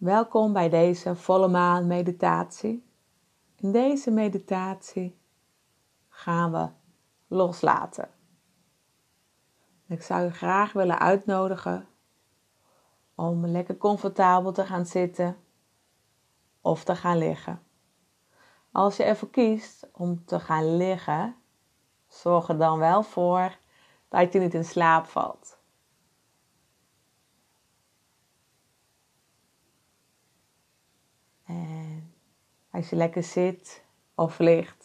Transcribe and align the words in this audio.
Welkom 0.00 0.52
bij 0.52 0.68
deze 0.68 1.16
volle 1.16 1.48
maan 1.48 1.86
meditatie. 1.86 2.90
In 3.56 3.72
deze 3.72 4.10
meditatie 4.10 5.20
gaan 6.08 6.52
we 6.52 6.68
loslaten. 7.26 8.10
Ik 9.86 10.02
zou 10.02 10.22
je 10.22 10.30
graag 10.30 10.72
willen 10.72 10.98
uitnodigen 10.98 11.88
om 13.14 13.46
lekker 13.46 13.76
comfortabel 13.76 14.52
te 14.52 14.64
gaan 14.66 14.86
zitten 14.86 15.36
of 16.60 16.84
te 16.84 16.96
gaan 16.96 17.18
liggen. 17.18 17.62
Als 18.72 18.96
je 18.96 19.02
ervoor 19.02 19.30
kiest 19.30 19.88
om 19.92 20.24
te 20.24 20.40
gaan 20.40 20.76
liggen, 20.76 21.36
zorg 22.06 22.48
er 22.48 22.58
dan 22.58 22.78
wel 22.78 23.02
voor 23.02 23.58
dat 24.08 24.32
je 24.32 24.38
niet 24.38 24.54
in 24.54 24.64
slaap 24.64 25.06
valt. 25.06 25.59
Als 32.80 32.90
je 32.90 32.96
lekker 32.96 33.22
zit 33.22 33.84
of 34.14 34.38
ligt 34.38 34.80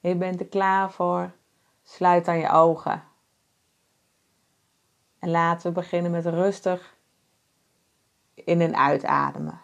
je 0.00 0.16
bent 0.16 0.40
er 0.40 0.46
klaar 0.46 0.92
voor, 0.92 1.32
sluit 1.82 2.24
dan 2.24 2.38
je 2.38 2.50
ogen. 2.50 3.04
En 5.18 5.30
laten 5.30 5.66
we 5.68 5.80
beginnen 5.80 6.10
met 6.10 6.26
rustig 6.26 6.96
in- 8.34 8.60
en 8.60 8.76
uitademen. 8.76 9.60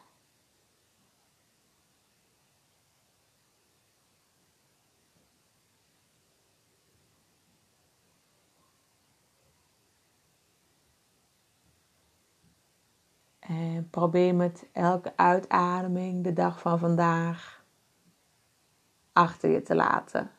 En 13.48 13.90
probeer 13.90 14.34
met 14.34 14.68
elke 14.72 15.16
uitademing 15.16 16.24
de 16.24 16.32
dag 16.32 16.60
van 16.60 16.78
vandaag 16.78 17.64
achter 19.12 19.50
je 19.50 19.62
te 19.62 19.74
laten. 19.74 20.30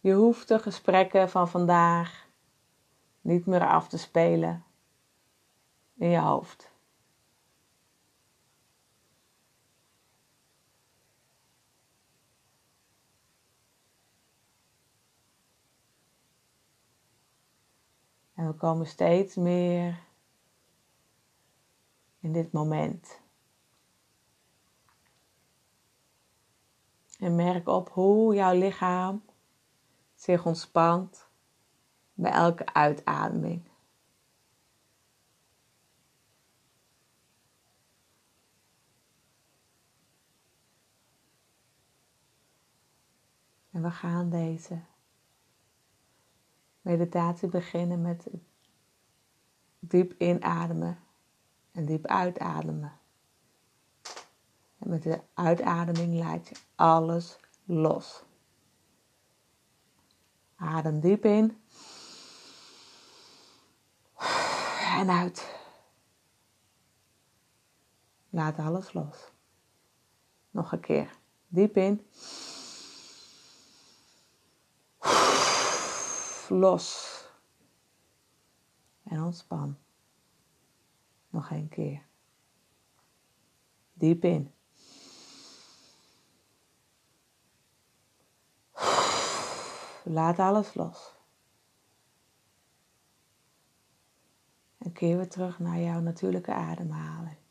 Je 0.00 0.12
hoeft 0.12 0.48
de 0.48 0.58
gesprekken 0.58 1.30
van 1.30 1.48
vandaag 1.48 2.28
niet 3.20 3.46
meer 3.46 3.66
af 3.66 3.88
te 3.88 3.98
spelen 3.98 4.64
in 5.94 6.08
je 6.08 6.18
hoofd. 6.18 6.70
En 18.34 18.46
we 18.46 18.52
komen 18.52 18.86
steeds 18.86 19.36
meer 19.36 20.06
in 22.28 22.34
dit 22.34 22.52
moment. 22.52 23.20
En 27.18 27.34
merk 27.34 27.68
op 27.68 27.88
hoe 27.88 28.34
jouw 28.34 28.54
lichaam 28.54 29.22
zich 30.14 30.46
ontspant 30.46 31.28
bij 32.14 32.30
elke 32.30 32.72
uitademing. 32.72 33.62
En 43.70 43.82
we 43.82 43.90
gaan 43.90 44.30
deze 44.30 44.80
meditatie 46.80 47.48
beginnen 47.48 48.02
met 48.02 48.26
diep 49.78 50.20
inademen 50.20 51.07
en 51.72 51.86
diep 51.86 52.06
uitademen. 52.06 52.98
En 54.78 54.88
met 54.88 55.02
de 55.02 55.20
uitademing 55.34 56.14
laat 56.14 56.48
je 56.48 56.56
alles 56.74 57.38
los. 57.64 58.22
Adem 60.56 61.00
diep 61.00 61.24
in. 61.24 61.62
En 64.98 65.10
uit. 65.10 65.56
Laat 68.30 68.58
alles 68.58 68.92
los. 68.92 69.32
Nog 70.50 70.72
een 70.72 70.80
keer. 70.80 71.18
Diep 71.48 71.76
in. 71.76 72.06
Los. 76.48 77.06
En 79.02 79.22
ontspan. 79.22 79.78
Nog 81.28 81.50
een 81.50 81.68
keer. 81.68 82.06
Diep 83.92 84.24
in. 84.24 84.52
Laat 90.04 90.38
alles 90.38 90.74
los. 90.74 91.16
En 94.78 94.92
keer 94.92 95.16
weer 95.16 95.28
terug 95.28 95.58
naar 95.58 95.80
jouw 95.80 96.00
natuurlijke 96.00 96.52
ademhaling. 96.52 97.47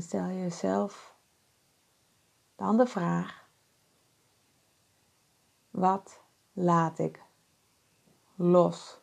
En 0.00 0.06
stel 0.06 0.28
jezelf 0.28 1.16
dan 2.56 2.76
de 2.76 2.86
vraag: 2.86 3.48
wat 5.70 6.22
laat 6.52 6.98
ik 6.98 7.22
los? 8.34 9.00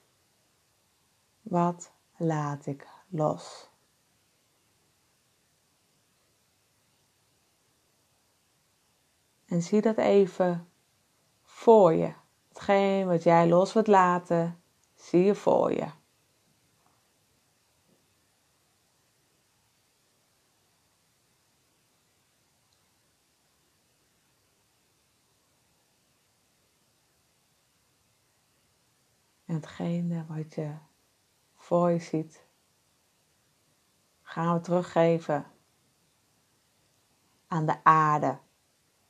Wat 1.42 1.92
laat 2.16 2.66
ik 2.66 2.88
los? 3.08 3.70
En 9.46 9.62
zie 9.62 9.82
dat 9.82 9.98
even 9.98 10.72
voor 11.42 11.94
je. 11.94 12.14
Hetgeen 12.48 13.08
wat 13.08 13.24
jij 13.24 13.48
los 13.48 13.74
wilt 13.74 13.88
laten, 13.88 14.64
zie 14.96 15.24
je 15.24 15.36
voor 15.36 15.74
je. 15.74 15.97
Hetgene 29.58 30.26
wat 30.28 30.54
je 30.54 30.74
voor 31.56 31.90
je 31.90 32.00
ziet, 32.00 32.46
gaan 34.22 34.54
we 34.54 34.62
teruggeven 34.62 35.46
aan 37.48 37.66
de 37.66 37.84
aarde. 37.84 38.40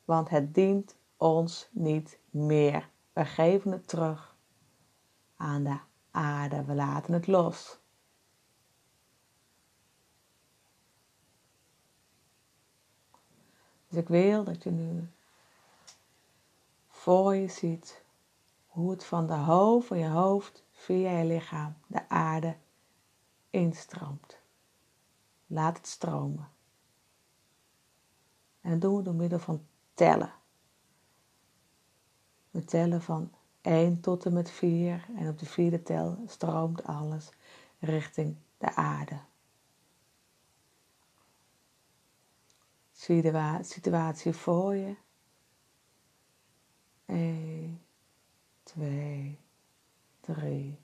Want 0.05 0.29
het 0.29 0.53
dient 0.53 0.95
ons 1.17 1.67
niet 1.71 2.19
meer. 2.29 2.89
We 3.13 3.25
geven 3.25 3.71
het 3.71 3.87
terug 3.87 4.35
aan 5.35 5.63
de 5.63 5.79
aarde. 6.11 6.63
We 6.63 6.73
laten 6.73 7.13
het 7.13 7.27
los. 7.27 7.79
Dus 13.87 13.99
ik 13.99 14.07
wil 14.07 14.43
dat 14.43 14.63
je 14.63 14.71
nu 14.71 15.09
voor 16.87 17.35
je 17.35 17.47
ziet 17.47 18.05
hoe 18.77 18.91
het 18.91 19.05
van 19.05 19.27
de 19.27 19.33
hoofd, 19.33 19.87
van 19.87 19.97
je 19.97 20.07
hoofd 20.07 20.63
via 20.71 21.17
je 21.17 21.25
lichaam 21.25 21.77
de 21.87 22.09
aarde 22.09 22.57
instroomt. 23.49 24.39
Laat 25.47 25.77
het 25.77 25.87
stromen. 25.87 26.49
En 28.61 28.71
dat 28.71 28.81
doen 28.81 28.97
we 28.97 29.03
door 29.03 29.15
middel 29.15 29.39
van 29.39 29.65
tellen. 29.93 30.33
We 32.49 32.65
tellen 32.65 33.01
van 33.01 33.31
1 33.61 33.99
tot 33.99 34.25
en 34.25 34.33
met 34.33 34.49
4 34.49 35.05
en 35.15 35.29
op 35.29 35.39
de 35.39 35.45
vierde 35.45 35.83
tel 35.83 36.23
stroomt 36.25 36.83
alles 36.83 37.29
richting 37.79 38.37
de 38.57 38.75
aarde. 38.75 39.19
Zie 42.91 43.21
de 43.21 43.59
situatie 43.61 44.33
voor 44.33 44.75
je. 44.75 44.95
1, 47.05 47.86
2, 48.77 49.39
3, 50.19 50.79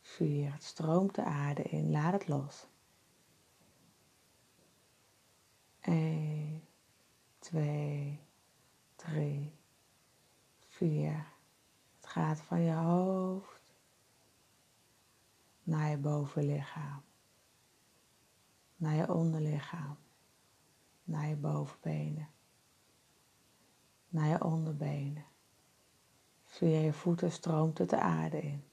4. 0.00 0.52
Het 0.52 0.62
stroomt 0.62 1.14
de 1.14 1.24
aarde 1.24 1.62
in. 1.62 1.90
Laat 1.90 2.12
het 2.12 2.28
los. 2.28 2.66
1, 5.80 6.62
2, 7.38 8.20
3, 8.96 9.52
4. 10.68 11.26
Het 11.96 12.06
gaat 12.06 12.40
van 12.40 12.60
je 12.60 12.72
hoofd 12.72 13.74
naar 15.62 15.90
je 15.90 15.98
bovenlichaam. 15.98 17.02
naar 18.76 18.94
je 18.94 19.12
onderlichaam, 19.12 19.96
naar 21.04 21.28
je 21.28 21.36
bovenbenen, 21.36 22.28
naar 24.08 24.28
je 24.28 24.44
onderbenen. 24.44 25.32
Via 26.54 26.78
je 26.78 26.92
voeten 26.92 27.32
stroomt 27.32 27.78
het 27.78 27.90
de 27.90 28.00
aarde 28.00 28.42
in. 28.42 28.64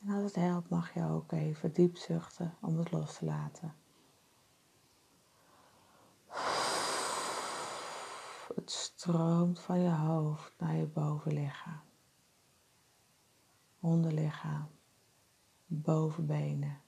En 0.00 0.10
als 0.10 0.24
het 0.24 0.34
helpt 0.34 0.68
mag 0.68 0.94
je 0.94 1.04
ook 1.04 1.32
even 1.32 1.72
diep 1.72 1.96
zuchten 1.96 2.56
om 2.60 2.78
het 2.78 2.90
los 2.90 3.18
te 3.18 3.24
laten. 3.24 3.74
Het 8.54 8.70
stroomt 8.70 9.60
van 9.60 9.80
je 9.80 9.90
hoofd 9.90 10.52
naar 10.58 10.76
je 10.76 10.86
bovenlichaam, 10.86 11.82
onderlichaam, 13.80 14.68
bovenbenen, 15.66 16.80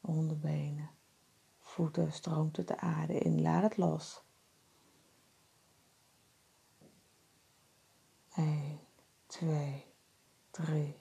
onderbenen, 0.00 0.90
voeten 1.80 2.12
stroomt 2.12 2.56
het 2.56 2.68
de 2.68 2.78
aarde 2.78 3.18
in. 3.18 3.42
Laat 3.42 3.62
het 3.62 3.76
los. 3.76 4.22
1, 8.36 8.80
2, 9.26 9.86
3, 10.50 10.96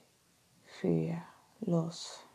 4, 0.64 1.26
los. 1.58 2.26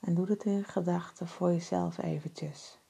En 0.00 0.14
doe 0.14 0.26
het 0.26 0.44
in 0.44 0.64
gedachten 0.64 1.28
voor 1.28 1.50
jezelf 1.52 1.98
eventjes. 1.98 2.81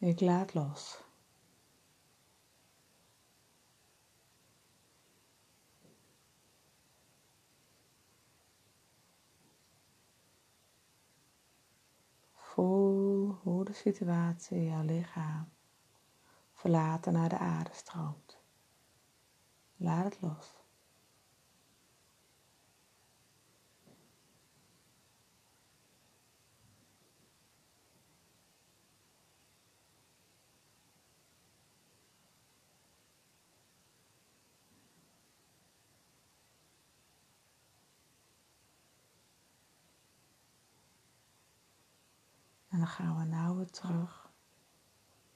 Ik 0.00 0.20
laat 0.20 0.54
los. 0.54 1.02
Voel 12.32 13.38
hoe 13.42 13.64
de 13.64 13.72
situatie 13.72 14.64
jouw 14.64 14.82
lichaam 14.82 15.48
verlaten 16.52 17.12
naar 17.12 17.28
de 17.28 17.38
aarde 17.38 17.74
stroomt. 17.74 18.38
Laat 19.76 20.04
het 20.04 20.20
los. 20.20 20.59
Dan 42.80 42.88
gaan 42.88 43.18
we 43.18 43.24
nou 43.24 43.56
weer 43.56 43.70
terug 43.70 44.30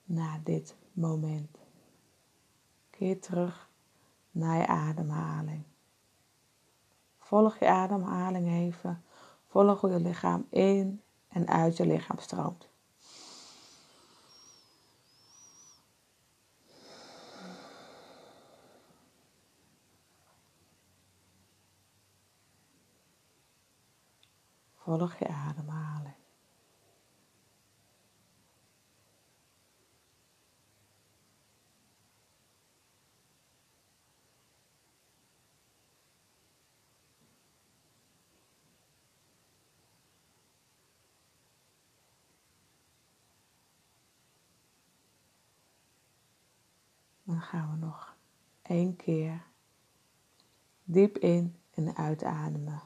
naar 0.04 0.40
dit 0.42 0.76
moment. 0.92 1.58
Keer 2.90 3.20
terug 3.20 3.70
naar 4.30 4.56
je 4.56 4.66
ademhaling. 4.66 5.64
Volg 7.18 7.58
je 7.58 7.68
ademhaling 7.68 8.48
even. 8.48 9.04
Volg 9.46 9.80
hoe 9.80 9.90
je 9.90 10.00
lichaam 10.00 10.46
in 10.50 11.02
en 11.28 11.48
uit 11.48 11.76
je 11.76 11.86
lichaam 11.86 12.18
stroomt. 12.18 12.68
Volg 24.74 25.18
je 25.18 25.28
ademhaling. 25.28 25.93
Dan 47.34 47.42
gaan 47.42 47.70
we 47.70 47.76
nog 47.86 48.16
één 48.62 48.96
keer 48.96 49.42
diep 50.84 51.18
in 51.18 51.56
en 51.70 51.96
uitademen. 51.96 52.82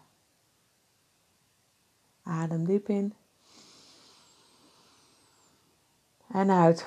Adem 2.22 2.64
diep 2.64 2.88
in. 2.88 3.14
En 6.28 6.50
uit. 6.50 6.86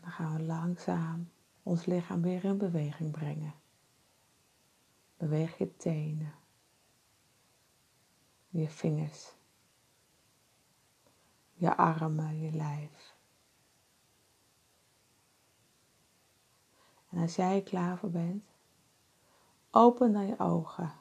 Dan 0.00 0.10
gaan 0.10 0.36
we 0.36 0.42
langzaam 0.42 1.30
ons 1.62 1.86
lichaam 1.86 2.22
weer 2.22 2.44
in 2.44 2.58
beweging 2.58 3.10
brengen. 3.10 3.54
Beweeg 5.16 5.58
je 5.58 5.76
tenen, 5.76 6.34
je 8.48 8.68
vingers, 8.68 9.32
je 11.52 11.76
armen, 11.76 12.40
je 12.40 12.52
lijf. 12.52 13.14
En 17.08 17.18
als 17.18 17.36
jij 17.36 17.62
klaar 17.62 17.98
voor 17.98 18.10
bent, 18.10 18.44
open 19.70 20.12
dan 20.12 20.26
je 20.26 20.38
ogen. 20.38 20.92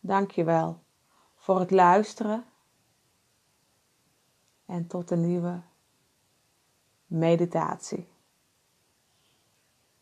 Dank 0.00 0.30
je 0.30 0.44
wel 0.44 0.82
voor 1.34 1.60
het 1.60 1.70
luisteren 1.70 2.44
en 4.66 4.86
tot 4.86 5.10
een 5.10 5.20
nieuwe 5.20 5.62
meditatie. 7.12 8.06